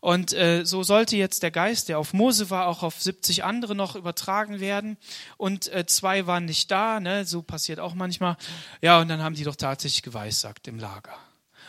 [0.08, 3.76] Und äh, so sollte jetzt der Geist, der auf Mose war, auch auf 70 andere
[3.76, 4.96] noch übertragen werden.
[5.36, 7.26] Und äh, zwei waren nicht da, ne?
[7.26, 8.38] so passiert auch manchmal.
[8.82, 11.14] Ja, und dann haben die doch tatsächlich geweissagt im Lager.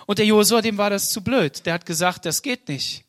[0.06, 1.66] Und der Josua, dem war das zu blöd.
[1.66, 3.02] Der hat gesagt, das geht nicht.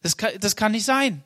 [0.00, 1.22] Das kann, das kann nicht sein.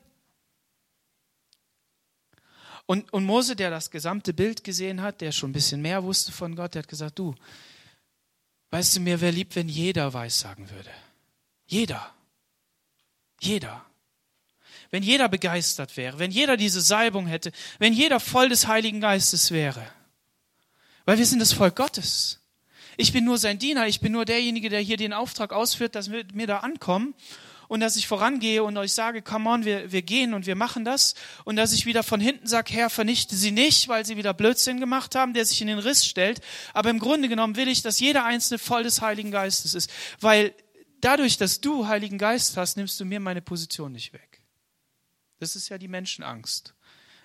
[2.85, 6.31] Und, und Mose, der das gesamte Bild gesehen hat, der schon ein bisschen mehr wusste
[6.31, 7.33] von Gott, der hat gesagt, du,
[8.69, 10.91] weißt du mir, wer liebt, wenn jeder weissagen würde?
[11.65, 12.13] Jeder.
[13.39, 13.85] Jeder.
[14.91, 19.51] Wenn jeder begeistert wäre, wenn jeder diese Salbung hätte, wenn jeder voll des Heiligen Geistes
[19.51, 19.85] wäre.
[21.05, 22.39] Weil wir sind das Volk Gottes.
[22.97, 26.11] Ich bin nur sein Diener, ich bin nur derjenige, der hier den Auftrag ausführt, dass
[26.11, 27.13] wir mir da ankommen
[27.69, 30.83] und dass ich vorangehe und euch sage, come on, wir, wir gehen und wir machen
[30.83, 31.13] das
[31.45, 34.79] und dass ich wieder von hinten sage, Herr, vernichte sie nicht, weil sie wieder Blödsinn
[34.79, 36.41] gemacht haben, der sich in den Riss stellt.
[36.73, 40.53] Aber im Grunde genommen will ich, dass jeder Einzelne voll des Heiligen Geistes ist, weil
[41.01, 44.41] dadurch, dass du Heiligen Geist hast, nimmst du mir meine Position nicht weg.
[45.39, 46.75] Das ist ja die Menschenangst,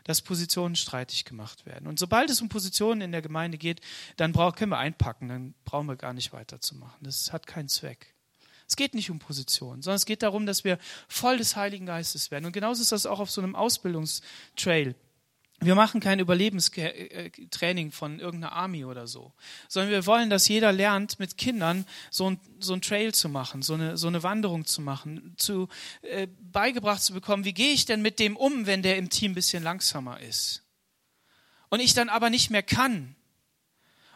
[0.04, 1.86] dass Positionen streitig gemacht werden.
[1.86, 3.80] Und sobald es um Positionen in der Gemeinde geht,
[4.16, 6.98] dann können wir einpacken, dann brauchen wir gar nicht weiterzumachen.
[7.02, 8.14] Das hat keinen Zweck.
[8.66, 12.30] Es geht nicht um Positionen, sondern es geht darum, dass wir voll des Heiligen Geistes
[12.30, 12.46] werden.
[12.46, 14.94] Und genauso ist das auch auf so einem Ausbildungstrail.
[15.64, 19.32] Wir machen kein Überlebenstraining von irgendeiner Army oder so,
[19.68, 23.62] sondern wir wollen, dass jeder lernt, mit Kindern so ein, so ein Trail zu machen,
[23.62, 25.68] so eine, so eine Wanderung zu machen, zu,
[26.02, 29.32] äh, beigebracht zu bekommen, wie gehe ich denn mit dem um, wenn der im Team
[29.32, 30.62] ein bisschen langsamer ist.
[31.70, 33.16] Und ich dann aber nicht mehr kann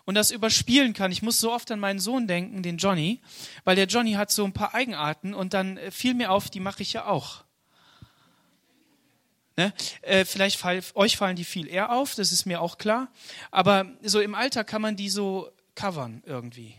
[0.04, 1.12] und das überspielen kann.
[1.12, 3.20] Ich muss so oft an meinen Sohn denken, den Johnny,
[3.64, 6.60] weil der Johnny hat so ein paar Eigenarten und dann äh, fiel mir auf, die
[6.60, 7.44] mache ich ja auch.
[9.58, 9.74] Ne?
[10.02, 13.08] Äh, vielleicht fall, euch fallen die viel eher auf, das ist mir auch klar.
[13.50, 16.76] Aber so im Alter kann man die so covern irgendwie.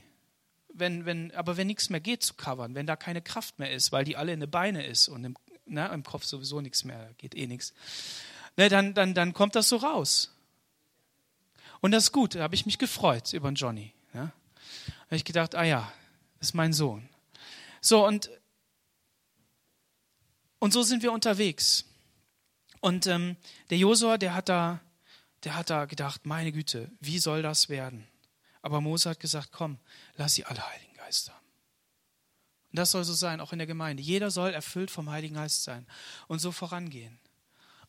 [0.73, 3.91] Wenn, wenn, aber wenn nichts mehr geht zu covern, wenn da keine Kraft mehr ist,
[3.91, 7.13] weil die alle in den Beine ist und im, ne, im Kopf sowieso nichts mehr,
[7.17, 7.73] geht eh nichts,
[8.55, 10.33] ne, dann, dann, dann kommt das so raus.
[11.81, 13.93] Und das ist gut, da habe ich mich gefreut über den Johnny.
[14.13, 14.31] Ja?
[14.85, 15.91] Da habe ich gedacht, ah ja,
[16.39, 17.09] ist mein Sohn.
[17.81, 18.29] So, und,
[20.59, 21.83] und so sind wir unterwegs.
[22.81, 23.35] Und ähm,
[23.69, 24.79] der Josua, der hat da,
[25.43, 28.07] der hat da gedacht, meine Güte, wie soll das werden?
[28.61, 29.77] Aber Mose hat gesagt, komm,
[30.15, 31.45] lass sie alle Heiligen Geist haben.
[32.71, 34.03] Und das soll so sein, auch in der Gemeinde.
[34.03, 35.87] Jeder soll erfüllt vom Heiligen Geist sein
[36.27, 37.19] und so vorangehen.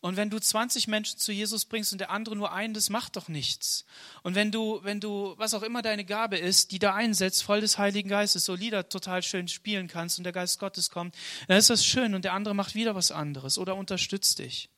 [0.02, 3.16] Und wenn du 20 Menschen zu Jesus bringst und der andere nur einen, das macht
[3.16, 3.84] doch nichts.
[4.22, 7.60] Und wenn du, wenn du, was auch immer deine Gabe ist, die da einsetzt, voll
[7.60, 11.14] des Heiligen Geistes, so Lieder total schön spielen kannst und der Geist Gottes kommt,
[11.48, 14.70] dann ist das schön und der andere macht wieder was anderes oder unterstützt dich.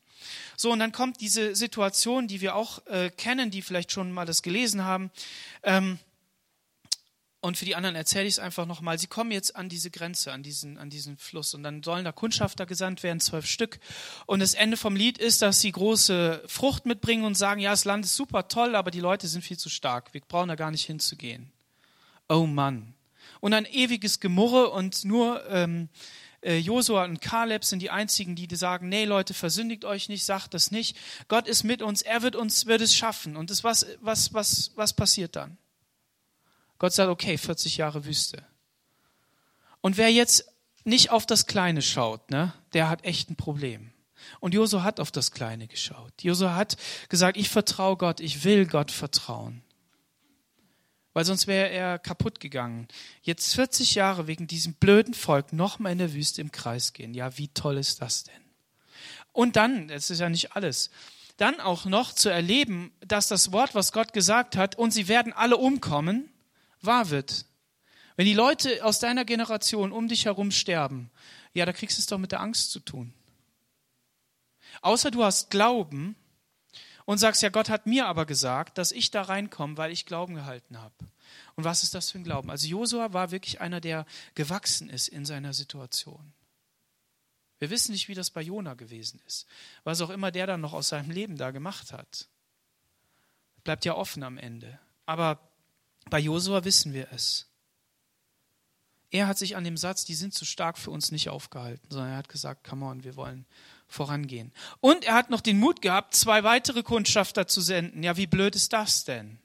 [0.56, 4.26] So, und dann kommt diese Situation, die wir auch äh, kennen, die vielleicht schon mal
[4.26, 5.10] das gelesen haben.
[5.62, 5.98] Ähm,
[7.44, 9.00] und für die anderen erzähle ich es einfach nochmal.
[9.00, 11.54] Sie kommen jetzt an diese Grenze, an diesen, an diesen Fluss.
[11.54, 13.80] Und dann sollen da Kundschafter gesandt werden, zwölf Stück.
[14.26, 17.84] Und das Ende vom Lied ist, dass sie große Frucht mitbringen und sagen, ja, das
[17.84, 20.14] Land ist super toll, aber die Leute sind viel zu stark.
[20.14, 21.50] Wir brauchen da gar nicht hinzugehen.
[22.28, 22.94] Oh Mann.
[23.40, 28.52] Und ein ewiges Gemurre und nur ähm, äh, Josua und Kaleb sind die einzigen, die
[28.56, 30.96] sagen, nee Leute, versündigt euch nicht, sagt das nicht.
[31.28, 33.36] Gott ist mit uns, er wird uns, wird es schaffen.
[33.36, 35.56] Und das, was, was, was, was passiert dann?
[36.78, 38.44] Gott sagt, okay, 40 Jahre Wüste.
[39.80, 40.46] Und wer jetzt
[40.84, 43.92] nicht auf das Kleine schaut, ne, der hat echt ein Problem.
[44.40, 46.12] Und Josua hat auf das Kleine geschaut.
[46.22, 46.76] Josua hat
[47.08, 49.62] gesagt, ich vertraue Gott, ich will Gott vertrauen
[51.12, 52.88] weil sonst wäre er kaputt gegangen.
[53.22, 57.14] Jetzt 40 Jahre wegen diesem blöden Volk nochmal in der Wüste im Kreis gehen.
[57.14, 58.34] Ja, wie toll ist das denn?
[59.32, 60.90] Und dann, das ist ja nicht alles,
[61.36, 65.32] dann auch noch zu erleben, dass das Wort, was Gott gesagt hat, und sie werden
[65.32, 66.30] alle umkommen,
[66.80, 67.46] wahr wird.
[68.16, 71.10] Wenn die Leute aus deiner Generation um dich herum sterben,
[71.54, 73.12] ja, da kriegst du es doch mit der Angst zu tun.
[74.80, 76.16] Außer du hast Glauben,
[77.04, 80.34] und sagst, ja, Gott hat mir aber gesagt, dass ich da reinkomme, weil ich Glauben
[80.34, 80.94] gehalten habe.
[81.54, 82.50] Und was ist das für ein Glauben?
[82.50, 86.32] Also Josua war wirklich einer, der gewachsen ist in seiner Situation.
[87.58, 89.46] Wir wissen nicht, wie das bei Jona gewesen ist.
[89.84, 92.28] Was auch immer der dann noch aus seinem Leben da gemacht hat.
[93.62, 94.78] Bleibt ja offen am Ende.
[95.06, 95.38] Aber
[96.10, 97.46] bei Josua wissen wir es.
[99.10, 102.12] Er hat sich an dem Satz, die sind zu stark für uns nicht aufgehalten, sondern
[102.12, 103.46] er hat gesagt, come on, wir wollen
[103.92, 104.52] vorangehen.
[104.80, 108.02] Und er hat noch den Mut gehabt, zwei weitere Kundschafter zu senden.
[108.02, 109.38] Ja, wie blöd ist das denn?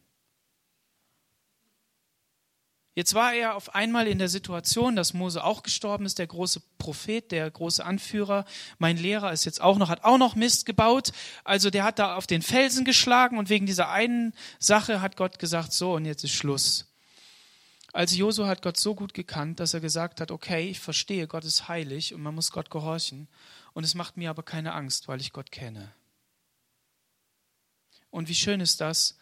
[2.98, 6.64] Jetzt war er auf einmal in der Situation, dass Mose auch gestorben ist, der große
[6.80, 8.44] Prophet, der große Anführer.
[8.80, 11.12] Mein Lehrer ist jetzt auch noch, hat auch noch Mist gebaut.
[11.44, 15.38] Also der hat da auf den Felsen geschlagen und wegen dieser einen Sache hat Gott
[15.38, 16.88] gesagt, so und jetzt ist Schluss.
[17.94, 21.46] Also Josua hat Gott so gut gekannt, dass er gesagt hat, okay, ich verstehe, Gott
[21.46, 23.28] ist heilig und man muss Gott gehorchen.
[23.78, 25.94] Und es macht mir aber keine Angst, weil ich Gott kenne.
[28.10, 29.20] Und wie schön ist das,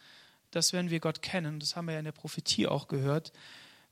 [0.50, 3.34] dass wenn wir Gott kennen, das haben wir ja in der Prophetie auch gehört,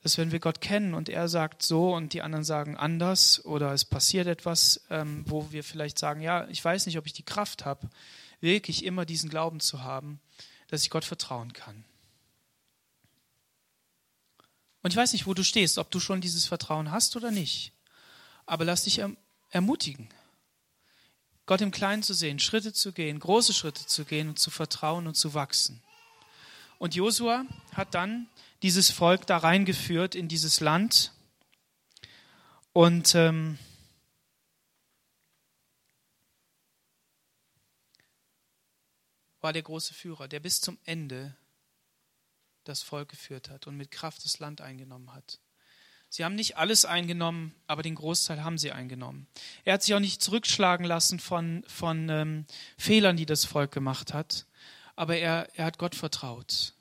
[0.00, 3.74] dass wenn wir Gott kennen und er sagt so und die anderen sagen anders oder
[3.74, 7.24] es passiert etwas, ähm, wo wir vielleicht sagen, ja, ich weiß nicht, ob ich die
[7.24, 7.90] Kraft habe,
[8.40, 10.18] wirklich immer diesen Glauben zu haben,
[10.68, 11.84] dass ich Gott vertrauen kann.
[14.80, 17.74] Und ich weiß nicht, wo du stehst, ob du schon dieses Vertrauen hast oder nicht.
[18.46, 19.18] Aber lass dich erm-,
[19.50, 20.08] ermutigen.
[21.46, 25.06] Gott im Kleinen zu sehen, Schritte zu gehen, große Schritte zu gehen und zu vertrauen
[25.06, 25.82] und zu wachsen.
[26.78, 28.28] Und Josua hat dann
[28.62, 31.12] dieses Volk da reingeführt in dieses Land
[32.72, 33.58] und ähm,
[39.40, 41.36] war der große Führer, der bis zum Ende
[42.64, 45.38] das Volk geführt hat und mit Kraft das Land eingenommen hat.
[46.14, 49.26] Sie haben nicht alles eingenommen, aber den Großteil haben sie eingenommen.
[49.64, 52.46] Er hat sich auch nicht zurückschlagen lassen von, von ähm,
[52.78, 54.46] Fehlern, die das Volk gemacht hat,
[54.94, 56.74] aber er, er hat Gott vertraut.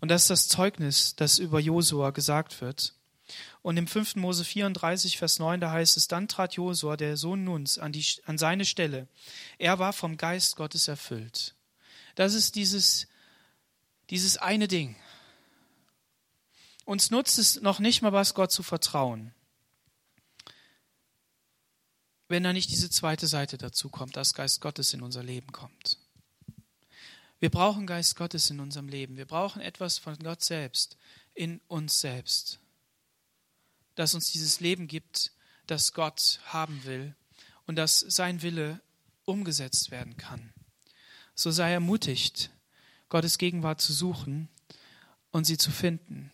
[0.00, 2.92] Und das ist das Zeugnis, das über Josua gesagt wird.
[3.62, 4.16] Und im 5.
[4.16, 8.04] Mose 34, Vers 9, da heißt es, dann trat Josua, der Sohn Nuns, an, die,
[8.26, 9.08] an seine Stelle.
[9.56, 11.54] Er war vom Geist Gottes erfüllt.
[12.16, 13.06] Das ist dieses,
[14.10, 14.94] dieses eine Ding.
[16.84, 19.32] Uns nutzt es noch nicht mal was, Gott zu vertrauen.
[22.28, 25.98] Wenn da nicht diese zweite Seite dazu kommt, dass Geist Gottes in unser Leben kommt.
[27.40, 29.16] Wir brauchen Geist Gottes in unserem Leben.
[29.16, 30.96] Wir brauchen etwas von Gott selbst
[31.34, 32.60] in uns selbst,
[33.96, 35.32] das uns dieses Leben gibt,
[35.66, 37.14] das Gott haben will
[37.66, 38.80] und dass sein Wille
[39.24, 40.52] umgesetzt werden kann.
[41.34, 42.50] So sei ermutigt,
[43.08, 44.48] Gottes Gegenwart zu suchen
[45.30, 46.32] und sie zu finden.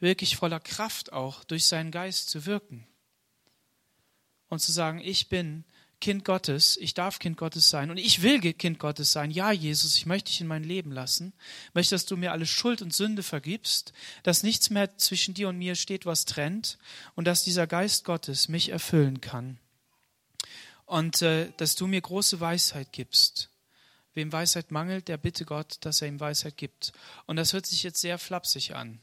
[0.00, 2.86] Wirklich voller Kraft auch durch seinen Geist zu wirken.
[4.48, 5.64] Und zu sagen, ich bin
[6.00, 9.30] Kind Gottes, ich darf Kind Gottes sein und ich will Kind Gottes sein.
[9.30, 11.32] Ja, Jesus, ich möchte dich in mein Leben lassen,
[11.68, 15.48] ich möchte, dass du mir alle Schuld und Sünde vergibst, dass nichts mehr zwischen dir
[15.48, 16.78] und mir steht, was trennt
[17.14, 19.58] und dass dieser Geist Gottes mich erfüllen kann.
[20.84, 23.50] Und äh, dass du mir große Weisheit gibst.
[24.14, 26.92] Wem Weisheit mangelt, der bitte Gott, dass er ihm Weisheit gibt.
[27.26, 29.00] Und das hört sich jetzt sehr flapsig an.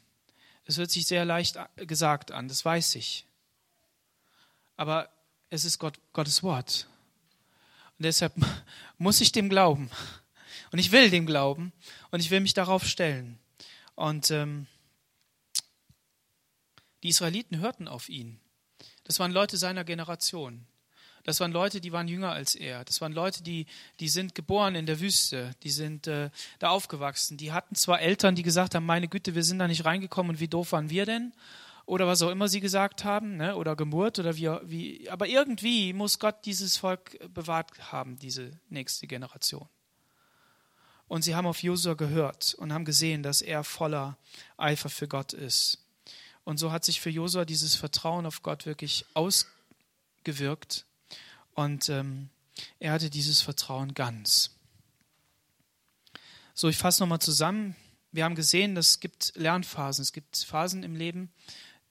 [0.66, 3.26] Es hört sich sehr leicht gesagt an, das weiß ich.
[4.78, 5.10] Aber
[5.50, 6.88] es ist Gott, Gottes Wort.
[8.00, 8.34] Und deshalb
[8.98, 9.90] muss ich dem glauben.
[10.72, 11.72] Und ich will dem glauben.
[12.12, 13.38] Und ich will mich darauf stellen.
[13.96, 14.68] Und ähm,
[17.04, 18.40] die Israeliten hörten auf ihn.
[19.04, 20.66] Das waren Leute seiner Generation.
[21.24, 22.84] Das waren Leute, die waren jünger als er.
[22.84, 23.66] Das waren Leute, die,
[24.00, 25.56] die sind geboren in der Wüste.
[25.64, 27.38] Die sind äh, da aufgewachsen.
[27.38, 30.40] Die hatten zwar Eltern, die gesagt haben, meine Güte, wir sind da nicht reingekommen und
[30.40, 31.34] wie doof waren wir denn?
[31.86, 35.94] oder was auch immer sie gesagt haben, ne, oder gemurrt oder wie, wie, aber irgendwie
[35.94, 39.68] muss Gott dieses Volk bewahrt haben, diese nächste Generation.
[41.08, 44.18] Und sie haben auf Josua gehört und haben gesehen, dass er voller
[44.58, 45.86] Eifer für Gott ist.
[46.46, 50.86] Und so hat sich für Josua dieses Vertrauen auf Gott wirklich ausgewirkt
[51.56, 52.30] und ähm,
[52.80, 54.52] er hatte dieses Vertrauen ganz.
[56.54, 57.76] So, ich fasse nochmal zusammen.
[58.12, 61.32] Wir haben gesehen, es gibt Lernphasen, es gibt Phasen im Leben,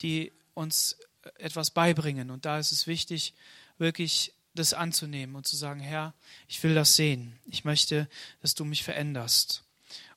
[0.03, 0.96] die uns
[1.38, 2.31] etwas beibringen.
[2.31, 3.35] Und da ist es wichtig,
[3.79, 6.14] wirklich das anzunehmen und zu sagen, Herr,
[6.46, 7.38] ich will das sehen.
[7.46, 8.09] Ich möchte,
[8.40, 9.64] dass du mich veränderst.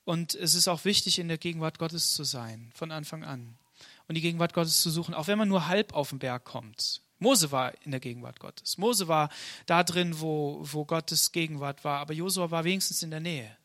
[0.04, 3.58] Und es ist auch wichtig, in der Gegenwart Gottes zu sein, von Anfang an.
[4.06, 7.00] Und die Gegenwart Gottes zu suchen, auch wenn man nur halb auf den Berg kommt.
[7.18, 8.78] Mose war in der Gegenwart Gottes.
[8.78, 9.30] Mose war
[9.64, 13.56] da drin, wo, wo Gottes Gegenwart war, aber Josua war wenigstens in der Nähe.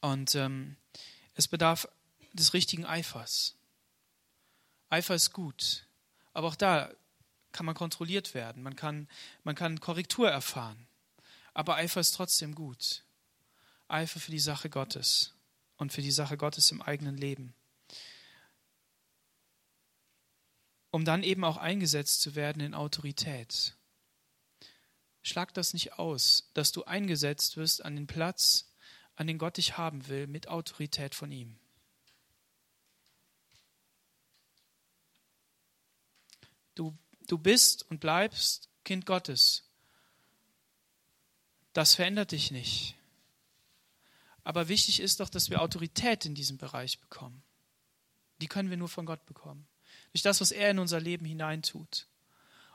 [0.00, 0.76] Und ähm,
[1.34, 1.88] es bedarf
[2.32, 3.54] des richtigen Eifers.
[4.88, 5.86] Eifer ist gut,
[6.32, 6.90] aber auch da
[7.52, 9.08] kann man kontrolliert werden, man kann,
[9.44, 10.86] man kann Korrektur erfahren.
[11.54, 13.04] Aber Eifer ist trotzdem gut.
[13.88, 15.34] Eifer für die Sache Gottes
[15.76, 17.54] und für die Sache Gottes im eigenen Leben.
[20.92, 23.74] Um dann eben auch eingesetzt zu werden in Autorität.
[25.22, 28.72] Schlag das nicht aus, dass du eingesetzt wirst an den Platz,
[29.16, 31.58] an den Gott dich haben will, mit Autorität von ihm.
[36.74, 39.64] Du, du bist und bleibst Kind Gottes.
[41.72, 42.96] Das verändert dich nicht.
[44.44, 47.42] Aber wichtig ist doch, dass wir Autorität in diesem Bereich bekommen.
[48.42, 49.66] Die können wir nur von Gott bekommen.
[50.12, 52.06] Durch das, was er in unser Leben hineintut.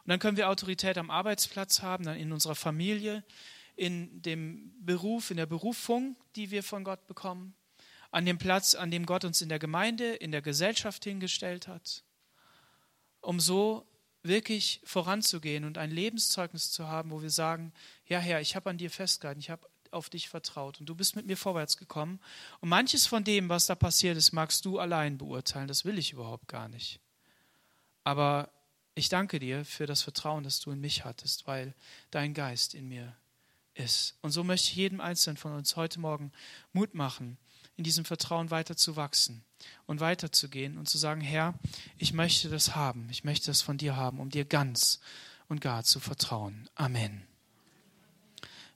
[0.04, 3.23] Und dann können wir Autorität am Arbeitsplatz haben, dann in unserer Familie,
[3.76, 7.54] in dem Beruf, in der Berufung, die wir von Gott bekommen,
[8.10, 12.04] an dem Platz, an dem Gott uns in der Gemeinde, in der Gesellschaft hingestellt hat
[13.28, 13.86] um so
[14.23, 17.73] wirklich voranzugehen und ein Lebenszeugnis zu haben, wo wir sagen,
[18.08, 21.15] ja Herr, ich habe an dir festgehalten, ich habe auf dich vertraut und du bist
[21.17, 22.19] mit mir vorwärts gekommen.
[22.62, 25.67] Und manches von dem, was da passiert ist, magst du allein beurteilen.
[25.67, 27.02] Das will ich überhaupt gar nicht.
[28.08, 28.50] Aber
[28.96, 31.74] ich danke dir für das Vertrauen, das du in mich hattest, weil
[32.10, 33.13] dein Geist in mir
[33.74, 34.15] ist.
[34.22, 36.32] Und so möchte ich jedem Einzelnen von uns heute Morgen
[36.72, 37.38] Mut machen,
[37.76, 39.43] in diesem Vertrauen weiter zu wachsen
[39.88, 41.54] und weiterzugehen und zu sagen, Herr,
[41.98, 45.02] ich möchte das haben, ich möchte das von dir haben, um dir ganz
[45.50, 46.70] und gar zu vertrauen.
[46.76, 47.28] Amen.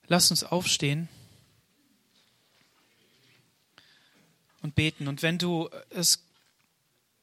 [0.08, 1.08] Lass uns aufstehen
[4.62, 5.08] und beten.
[5.08, 6.22] Und wenn du es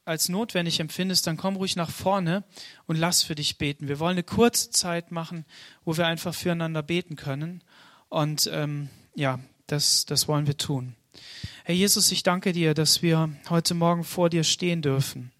[0.09, 2.43] als notwendig empfindest, dann komm ruhig nach vorne
[2.87, 3.87] und lass für dich beten.
[3.87, 5.45] Wir wollen eine kurze Zeit machen,
[5.85, 7.63] wo wir einfach füreinander beten können.
[8.09, 10.95] Und ähm, ja, das, das wollen wir tun.
[11.63, 15.31] Herr Jesus, ich danke dir, dass wir heute Morgen vor dir stehen dürfen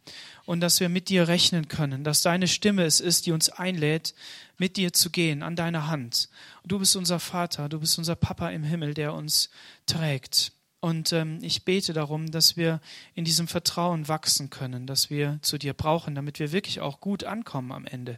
[0.45, 4.13] und dass wir mit dir rechnen können, dass deine Stimme es ist, die uns einlädt,
[4.59, 6.29] mit dir zu gehen, an deiner Hand.
[6.63, 9.49] Du bist unser Vater, du bist unser Papa im Himmel, der uns
[9.87, 10.51] trägt.
[10.81, 12.79] Und ähm, ich bete darum, dass wir
[13.13, 17.25] in diesem Vertrauen wachsen können, dass wir zu dir brauchen, damit wir wirklich auch gut
[17.25, 18.17] ankommen am Ende.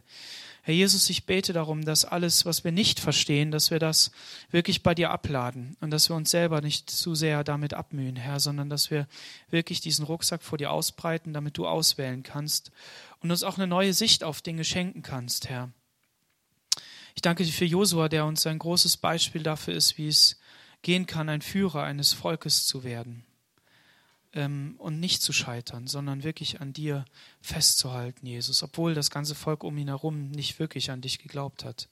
[0.62, 4.12] Herr Jesus, ich bete darum, dass alles, was wir nicht verstehen, dass wir das
[4.52, 8.38] wirklich bei dir abladen und dass wir uns selber nicht zu sehr damit abmühen, Herr,
[8.38, 9.08] sondern dass wir
[9.50, 12.70] wirklich diesen Rucksack vor dir ausbreiten, damit du auswählen kannst
[13.18, 15.72] und uns auch eine neue Sicht auf Dinge schenken kannst, Herr.
[17.16, 20.38] Ich danke dir für Josua, der uns ein großes Beispiel dafür ist, wie es
[20.82, 23.24] gehen kann, ein Führer eines Volkes zu werden
[24.34, 27.04] ähm, und nicht zu scheitern, sondern wirklich an dir
[27.40, 31.88] festzuhalten, Jesus, obwohl das ganze Volk um ihn herum nicht wirklich an dich geglaubt hat.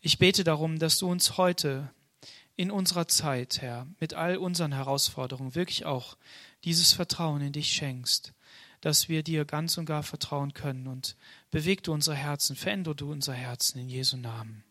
[0.00, 1.90] Ich bete darum, dass du uns heute
[2.56, 6.16] in unserer Zeit, Herr, mit all unseren Herausforderungen wirklich auch
[6.64, 8.34] dieses Vertrauen in dich schenkst,
[8.80, 11.16] dass wir dir ganz und gar vertrauen können und
[11.50, 14.64] beweg du unsere Herzen, verändere du unser Herzen in Jesu Namen.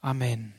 [0.00, 0.54] Amen.